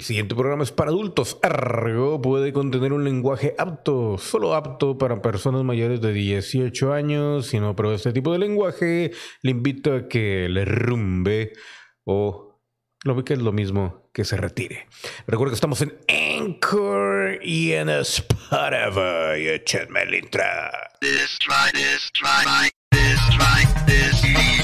El 0.00 0.06
siguiente 0.06 0.34
programa 0.34 0.62
es 0.62 0.72
para 0.72 0.92
adultos. 0.92 1.36
Argo 1.42 2.22
puede 2.22 2.54
contener 2.54 2.94
un 2.94 3.04
lenguaje 3.04 3.54
apto, 3.58 4.16
solo 4.16 4.54
apto 4.54 4.96
para 4.96 5.20
personas 5.20 5.62
mayores 5.62 6.00
de 6.00 6.14
18 6.14 6.94
años. 6.94 7.48
Si 7.48 7.60
no 7.60 7.68
aprueba 7.68 7.96
este 7.96 8.14
tipo 8.14 8.32
de 8.32 8.38
lenguaje, 8.38 9.10
le 9.42 9.50
invito 9.50 9.94
a 9.94 10.08
que 10.08 10.48
le 10.48 10.64
rumbe 10.64 11.52
o 12.04 12.62
lo 13.04 13.22
que 13.22 13.34
es 13.34 13.40
lo 13.40 13.52
mismo 13.52 14.08
que 14.14 14.24
se 14.24 14.38
retire. 14.38 14.88
Recuerda 15.26 15.50
que 15.50 15.56
estamos 15.56 15.82
en 15.82 15.94
Anchor 16.08 17.38
y 17.42 17.72
en 17.72 17.90
Spotify. 17.90 19.48
Echenme 19.48 20.04
el 20.04 20.14
intro. 20.14 20.42
this, 21.02 21.38
try 21.40 21.70
this, 21.74 22.10
try 22.14 22.70
this, 22.90 23.20
try 23.36 23.84
this, 23.84 24.59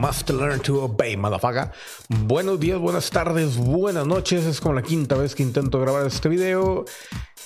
must 0.00 0.30
learn 0.30 0.60
to 0.60 0.82
obey, 0.82 1.14
motherfucker. 1.14 1.70
Buenos 2.08 2.58
días, 2.58 2.78
buenas 2.78 3.10
tardes, 3.10 3.58
buenas 3.58 4.06
noches. 4.06 4.46
Es 4.46 4.58
como 4.58 4.74
la 4.74 4.82
quinta 4.82 5.14
vez 5.14 5.34
que 5.34 5.42
intento 5.42 5.78
grabar 5.78 6.06
este 6.06 6.30
video. 6.30 6.86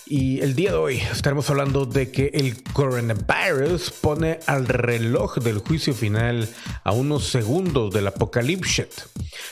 Y 0.06 0.40
el 0.40 0.54
día 0.54 0.70
de 0.70 0.76
hoy 0.76 0.96
estaremos 0.98 1.48
hablando 1.48 1.86
de 1.86 2.10
que 2.10 2.30
el 2.34 2.62
coronavirus 2.62 3.90
pone 3.90 4.38
al 4.46 4.68
reloj 4.68 5.38
del 5.38 5.58
juicio 5.58 5.94
final 5.94 6.46
a 6.84 6.92
unos 6.92 7.26
segundos 7.28 7.92
del 7.92 8.06
apocalipsis. 8.06 9.08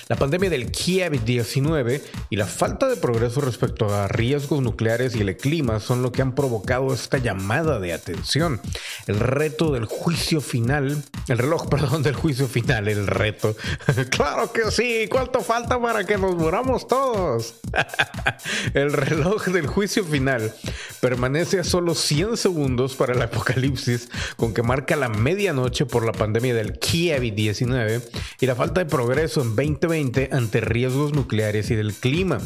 La 0.08 0.16
pandemia 0.16 0.50
del 0.50 0.70
COVID-19 0.70 2.02
y 2.28 2.36
la 2.36 2.44
falta 2.44 2.86
de 2.86 2.96
progreso 2.96 3.40
respecto 3.40 3.92
a 3.94 4.08
riesgos 4.08 4.60
nucleares 4.60 5.16
y 5.16 5.22
el 5.22 5.36
clima 5.38 5.80
son 5.80 6.02
lo 6.02 6.12
que 6.12 6.20
han 6.20 6.34
provocado 6.34 6.92
esta 6.92 7.16
llamada 7.16 7.80
de 7.80 7.94
atención. 7.94 8.60
El 9.06 9.18
reto 9.18 9.72
del 9.72 9.86
juicio 9.86 10.40
final, 10.40 11.02
el 11.28 11.38
reloj, 11.38 11.68
perdón, 11.70 12.02
del 12.02 12.14
juicio 12.14 12.46
final, 12.46 12.88
el 12.88 13.06
reto. 13.06 13.56
claro 14.10 14.52
que 14.52 14.70
sí, 14.70 15.06
¿cuánto 15.10 15.40
falta 15.40 15.80
para 15.80 16.04
que 16.04 16.18
nos 16.18 16.36
muramos 16.36 16.86
todos? 16.86 17.54
el 18.74 18.92
reloj 18.92 19.46
del 19.46 19.66
juicio 19.66 20.04
final 20.04 20.52
permanece 21.00 21.58
a 21.58 21.64
solo 21.64 21.94
100 21.94 22.36
segundos 22.36 22.94
para 22.94 23.14
el 23.14 23.22
apocalipsis, 23.22 24.08
con 24.36 24.54
que 24.54 24.62
marca 24.62 24.94
la 24.96 25.08
medianoche 25.08 25.86
por 25.86 26.04
la 26.04 26.12
pandemia 26.12 26.54
del 26.54 26.78
COVID-19 26.78 28.02
y 28.40 28.46
la 28.46 28.54
falta 28.54 28.84
de 28.84 28.86
progreso 28.86 29.42
en 29.42 29.56
2020 29.56 30.30
ante 30.32 30.60
riesgos 30.60 31.12
nucleares 31.12 31.70
y 31.70 31.74
del 31.74 31.92
clima. 31.94 32.38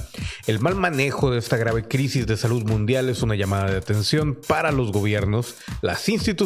El 0.47 0.61
mal 0.61 0.75
manejo 0.75 1.31
de 1.31 1.39
esta 1.39 1.57
grave 1.57 1.87
crisis 1.87 2.27
de 2.27 2.37
salud 2.37 2.65
mundial 2.65 3.09
es 3.09 3.23
una 3.23 3.35
llamada 3.35 3.71
de 3.71 3.77
atención 3.77 4.39
para 4.47 4.73
los 4.73 4.93
gobiernos, 4.93 5.57
las 5.83 6.09
instituciones 6.09 6.46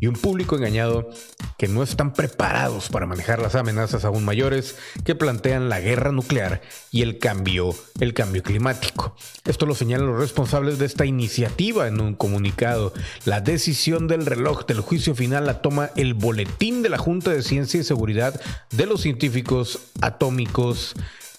y 0.00 0.06
un 0.06 0.14
público 0.14 0.56
engañado 0.56 1.10
que 1.56 1.68
no 1.68 1.82
están 1.82 2.12
preparados 2.12 2.88
para 2.88 3.06
manejar 3.06 3.40
las 3.40 3.54
amenazas 3.54 4.04
aún 4.04 4.24
mayores 4.24 4.76
que 5.04 5.14
plantean 5.14 5.68
la 5.68 5.80
guerra 5.80 6.12
nuclear 6.12 6.62
y 6.92 7.02
el 7.02 7.18
cambio, 7.18 7.74
el 8.00 8.14
cambio 8.14 8.42
climático. 8.42 9.16
Esto 9.44 9.66
lo 9.66 9.74
señalan 9.74 10.06
los 10.06 10.20
responsables 10.20 10.78
de 10.78 10.86
esta 10.86 11.04
iniciativa 11.04 11.88
en 11.88 12.00
un 12.00 12.14
comunicado. 12.14 12.92
La 13.24 13.40
decisión 13.40 14.06
del 14.06 14.26
reloj 14.26 14.66
del 14.66 14.80
juicio 14.80 15.14
final 15.14 15.46
la 15.46 15.62
toma 15.62 15.90
el 15.96 16.14
boletín 16.14 16.82
de 16.82 16.90
la 16.90 16.98
Junta 16.98 17.30
de 17.30 17.42
Ciencia 17.42 17.80
y 17.80 17.84
Seguridad 17.84 18.40
de 18.70 18.86
los 18.86 19.00
Científicos 19.00 19.80
Atómicos 20.00 20.94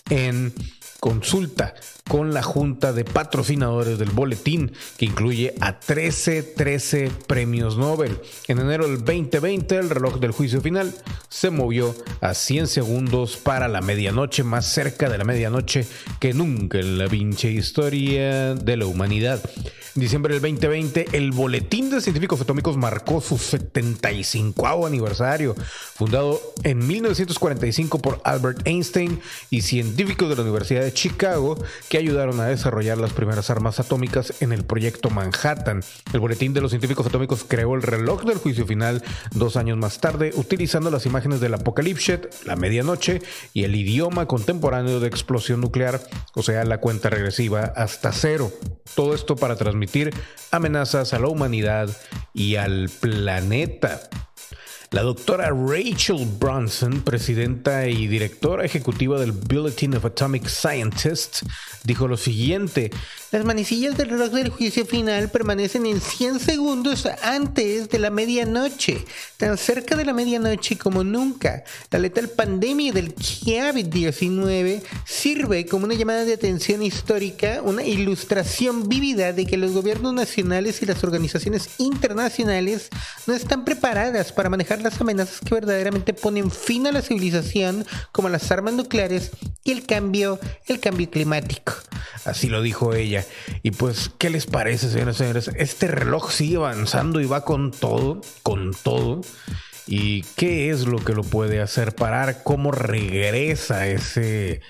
en 0.09 0.53
consulta 0.99 1.75
con 2.07 2.33
la 2.33 2.41
junta 2.41 2.91
de 2.91 3.05
patrocinadores 3.05 3.99
del 3.99 4.09
boletín, 4.09 4.71
que 4.97 5.05
incluye 5.05 5.53
a 5.61 5.79
13, 5.79 6.43
13 6.43 7.11
premios 7.27 7.77
Nobel. 7.77 8.19
En 8.47 8.59
enero 8.59 8.87
del 8.87 8.97
2020, 9.05 9.77
el 9.77 9.89
reloj 9.89 10.19
del 10.19 10.31
juicio 10.31 10.59
final 10.61 10.93
se 11.29 11.51
movió 11.51 11.95
a 12.21 12.33
100 12.33 12.67
segundos 12.67 13.37
para 13.37 13.67
la 13.67 13.81
medianoche, 13.81 14.43
más 14.43 14.65
cerca 14.65 15.09
de 15.09 15.17
la 15.17 15.23
medianoche 15.23 15.85
que 16.19 16.33
nunca 16.33 16.79
en 16.79 16.97
la 16.97 17.07
pinche 17.07 17.51
historia 17.51 18.55
de 18.55 18.77
la 18.77 18.85
humanidad. 18.85 19.41
Diciembre 19.99 20.33
del 20.33 20.41
2020, 20.41 21.07
el 21.11 21.31
Boletín 21.31 21.89
de 21.89 21.99
Científicos 21.99 22.39
Atómicos 22.39 22.77
marcó 22.77 23.19
su 23.19 23.37
75 23.37 24.85
aniversario, 24.85 25.55
fundado 25.95 26.39
en 26.63 26.87
1945 26.87 27.99
por 27.99 28.21
Albert 28.23 28.65
Einstein 28.65 29.19
y 29.49 29.61
científicos 29.61 30.29
de 30.29 30.37
la 30.37 30.43
Universidad 30.43 30.83
de 30.83 30.93
Chicago 30.93 31.61
que 31.89 31.97
ayudaron 31.97 32.39
a 32.39 32.45
desarrollar 32.45 32.97
las 32.97 33.11
primeras 33.11 33.49
armas 33.49 33.81
atómicas 33.81 34.41
en 34.41 34.53
el 34.53 34.63
proyecto 34.63 35.09
Manhattan. 35.09 35.83
El 36.13 36.19
Boletín 36.21 36.53
de 36.53 36.61
los 36.61 36.71
Científicos 36.71 37.05
Atómicos 37.05 37.43
creó 37.45 37.75
el 37.75 37.81
reloj 37.81 38.23
del 38.23 38.37
juicio 38.37 38.65
final 38.65 39.03
dos 39.31 39.57
años 39.57 39.77
más 39.77 39.99
tarde, 39.99 40.31
utilizando 40.35 40.91
las 40.91 41.05
imágenes 41.05 41.41
del 41.41 41.55
apocalipsis, 41.55 41.89
la 42.45 42.55
medianoche 42.55 43.21
y 43.53 43.65
el 43.65 43.75
idioma 43.75 44.27
contemporáneo 44.27 45.01
de 45.01 45.07
explosión 45.07 45.59
nuclear, 45.59 46.01
o 46.35 46.41
sea, 46.41 46.63
la 46.63 46.77
cuenta 46.77 47.09
regresiva 47.09 47.73
hasta 47.75 48.13
cero. 48.13 48.51
Todo 48.95 49.13
esto 49.13 49.35
para 49.35 49.55
transmitir 49.55 49.88
amenazas 50.51 51.13
a 51.13 51.19
la 51.19 51.27
humanidad 51.27 51.89
y 52.33 52.55
al 52.55 52.89
planeta. 52.99 54.09
La 54.91 55.03
doctora 55.03 55.51
Rachel 55.51 56.25
Bronson, 56.39 57.01
presidenta 57.01 57.87
y 57.87 58.07
directora 58.07 58.65
ejecutiva 58.65 59.19
del 59.19 59.33
Bulletin 59.33 59.95
of 59.95 60.05
Atomic 60.05 60.47
Scientists, 60.47 61.45
dijo 61.83 62.07
lo 62.07 62.17
siguiente. 62.17 62.89
Las 63.31 63.45
manecillas 63.45 63.95
del 63.95 64.09
reloj 64.09 64.31
del 64.31 64.49
juicio 64.49 64.87
final 64.87 65.29
permanecen 65.29 65.85
en 65.85 66.01
100 66.01 66.39
segundos 66.39 67.07
antes 67.21 67.87
de 67.87 67.99
la 67.99 68.09
medianoche, 68.09 69.05
tan 69.37 69.55
cerca 69.55 69.95
de 69.95 70.03
la 70.03 70.13
medianoche 70.13 70.79
como 70.79 71.03
nunca. 71.03 71.63
La 71.91 71.99
letal 71.99 72.29
pandemia 72.29 72.91
del 72.91 73.13
COVID-19 73.13 74.81
sirve 75.05 75.67
como 75.67 75.85
una 75.85 75.93
llamada 75.93 76.25
de 76.25 76.33
atención 76.33 76.81
histórica, 76.81 77.61
una 77.63 77.83
ilustración 77.83 78.89
vívida 78.89 79.31
de 79.31 79.45
que 79.45 79.57
los 79.57 79.73
gobiernos 79.73 80.15
nacionales 80.15 80.81
y 80.81 80.87
las 80.87 81.03
organizaciones 81.03 81.69
internacionales 81.77 82.89
no 83.27 83.35
están 83.35 83.63
preparadas 83.63 84.31
para 84.31 84.49
manejar 84.49 84.81
las 84.81 84.99
amenazas 84.99 85.39
que 85.39 85.53
verdaderamente 85.53 86.15
ponen 86.15 86.49
fin 86.49 86.87
a 86.87 86.91
la 86.91 87.03
civilización, 87.03 87.85
como 88.11 88.27
las 88.27 88.51
armas 88.51 88.73
nucleares 88.73 89.29
y 89.63 89.71
el 89.71 89.85
cambio, 89.85 90.39
el 90.65 90.79
cambio 90.79 91.11
climático. 91.11 91.73
Así 92.25 92.47
lo 92.47 92.61
dijo 92.61 92.93
ella. 92.93 93.18
Y 93.63 93.71
pues, 93.71 94.11
¿qué 94.17 94.29
les 94.29 94.45
parece, 94.45 94.89
señores 94.89 95.15
y 95.15 95.19
señores? 95.19 95.51
Este 95.55 95.87
reloj 95.87 96.31
sigue 96.31 96.57
avanzando 96.57 97.21
y 97.21 97.25
va 97.25 97.45
con 97.45 97.71
todo, 97.71 98.21
con 98.43 98.71
todo. 98.73 99.21
¿Y 99.87 100.21
qué 100.35 100.69
es 100.69 100.85
lo 100.85 101.03
que 101.03 101.13
lo 101.13 101.23
puede 101.23 101.61
hacer 101.61 101.95
parar? 101.95 102.43
¿Cómo 102.43 102.71
regresa 102.71 103.87
ese, 103.87 104.61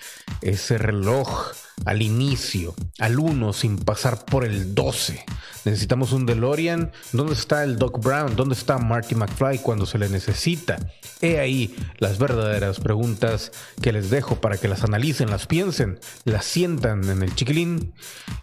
ese 0.42 0.78
reloj 0.78 1.52
al 1.86 2.02
inicio, 2.02 2.76
al 3.00 3.20
1, 3.20 3.54
sin 3.54 3.78
pasar 3.78 4.26
por 4.26 4.46
el 4.46 4.76
12? 4.76 5.26
Necesitamos 5.66 6.14
un 6.14 6.26
DeLorean. 6.26 6.92
¿Dónde 7.12 7.34
está 7.34 7.64
el 7.64 7.78
Doc 7.78 8.04
Brown? 8.04 8.36
¿Dónde 8.36 8.56
está 8.56 8.78
Marty 8.78 9.16
McFly 9.16 9.60
cuando 9.60 9.86
se 9.86 9.98
le 9.98 10.10
necesita? 10.10 10.80
He 11.22 11.40
ahí 11.40 11.76
las 11.98 12.18
verdaderas 12.18 12.80
preguntas 12.80 13.52
que 13.82 13.92
les 13.92 14.10
dejo 14.10 14.40
para 14.40 14.58
que 14.58 14.68
las 14.68 14.84
analicen, 14.84 15.30
las 15.30 15.48
piensen, 15.48 16.00
las 16.24 16.46
sientan 16.46 17.04
en 17.10 17.24
el 17.24 17.36
chiquilín 17.36 17.94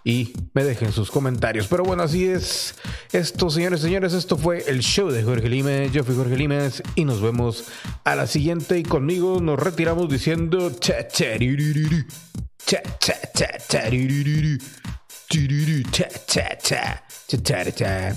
y 0.04 0.34
me 0.52 0.64
dejen 0.64 0.92
sus 0.92 1.10
comentarios. 1.10 1.66
Pero 1.68 1.84
bueno, 1.84 2.02
así 2.02 2.26
es 2.26 2.74
esto, 3.12 3.50
señores 3.50 3.80
señores. 3.80 4.12
Esto 4.12 4.36
fue 4.36 4.64
el 4.68 4.80
show 4.80 5.10
de 5.10 5.22
Jorge 5.22 5.48
Limes. 5.48 5.92
Yo 5.92 6.04
fui 6.04 6.14
Jorge 6.14 6.36
Limes 6.36 6.82
y 6.94 7.04
nos 7.04 7.20
vemos 7.20 7.64
a 8.04 8.14
la 8.14 8.26
siguiente. 8.26 8.78
Y 8.78 8.82
conmigo 8.82 9.40
nos 9.40 9.58
retiramos 9.58 10.08
diciendo 10.08 10.70
cha 10.78 11.08
cha 11.08 11.36
ta 12.66 12.80
ta 12.98 13.14
ta 13.38 13.46
ta 13.68 13.80
do 13.90 14.08
do 14.08 14.24
do 14.24 14.42
do 14.42 14.58
do 15.30 15.46
do 15.46 15.58
do 15.66 15.82
ta 15.96 16.06
ta 16.26 16.46
ta 16.68 16.98
ta 17.28 17.38
ta 17.38 17.62
ta 17.62 17.70
ta 17.70 18.12